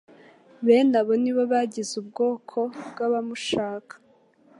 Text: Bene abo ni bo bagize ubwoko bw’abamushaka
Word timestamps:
Bene 0.65 0.95
abo 1.01 1.13
ni 1.21 1.31
bo 1.35 1.43
bagize 1.51 1.93
ubwoko 2.01 2.59
bw’abamushaka 2.89 3.93